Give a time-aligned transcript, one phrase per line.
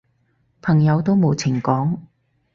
[0.63, 1.99] 朋友都冇情講